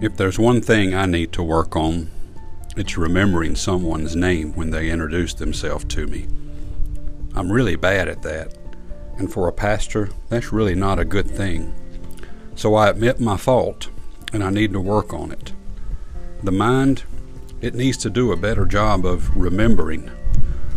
[0.00, 2.10] If there's one thing I need to work on,
[2.74, 6.26] it's remembering someone's name when they introduce themselves to me.
[7.34, 8.56] I'm really bad at that,
[9.18, 11.74] and for a pastor, that's really not a good thing.
[12.54, 13.90] So I admit my fault,
[14.32, 15.52] and I need to work on it.
[16.42, 17.02] The mind,
[17.60, 20.10] it needs to do a better job of remembering,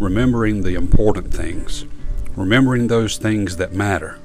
[0.00, 1.84] remembering the important things,
[2.34, 4.18] remembering those things that matter.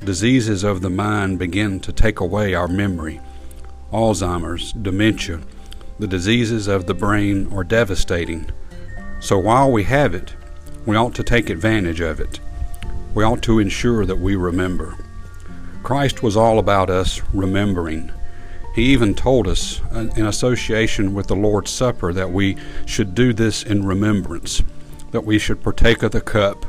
[0.00, 3.20] Diseases of the mind begin to take away our memory
[3.92, 5.40] Alzheimer's, dementia,
[5.98, 8.50] the diseases of the brain are devastating.
[9.20, 10.34] So while we have it,
[10.86, 12.40] we ought to take advantage of it.
[13.14, 14.96] We ought to ensure that we remember.
[15.82, 18.12] Christ was all about us remembering.
[18.74, 23.32] He even told us, uh, in association with the Lord's Supper, that we should do
[23.32, 24.62] this in remembrance,
[25.10, 26.64] that we should partake of the cup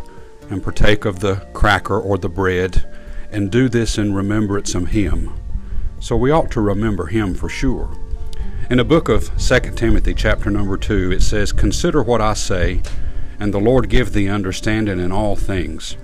[0.50, 2.84] and partake of the cracker or the bread,
[3.32, 5.34] and do this in remembrance of Him.
[6.00, 7.90] So we ought to remember him for sure.
[8.70, 12.82] In the book of 2 Timothy, chapter number 2, it says, Consider what I say,
[13.40, 15.98] and the Lord give thee understanding in all things.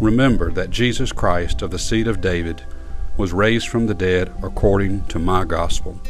[0.00, 2.62] Remember that Jesus Christ of the seed of David
[3.16, 6.00] was raised from the dead according to my gospel.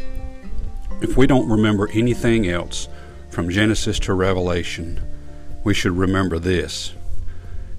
[1.00, 2.88] If we don't remember anything else
[3.30, 5.00] from Genesis to Revelation,
[5.64, 6.94] we should remember this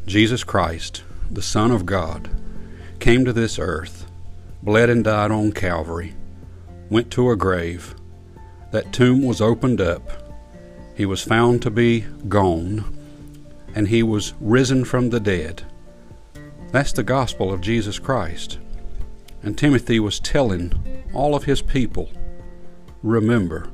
[0.06, 2.30] Jesus Christ, the Son of God,
[3.00, 4.08] came to this earth
[4.68, 6.14] bled and died on Calvary,
[6.90, 7.96] went to a grave.
[8.72, 10.12] That tomb was opened up.
[10.94, 12.84] He was found to be gone,
[13.76, 15.64] and he was risen from the dead.
[16.74, 18.60] That's the gospel of Jesus Christ.
[19.42, 20.74] And Timothy was telling
[21.14, 22.10] all of his people
[23.04, 23.70] remember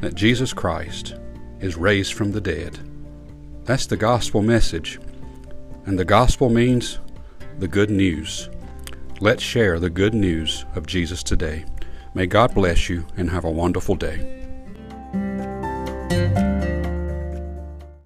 [0.00, 1.16] that Jesus Christ
[1.60, 2.78] is raised from the dead.
[3.64, 4.98] That's the gospel message.
[5.84, 6.98] And the gospel means
[7.58, 8.48] the good news.
[9.20, 11.64] Let's share the good news of Jesus today.
[12.14, 14.43] May God bless you and have a wonderful day.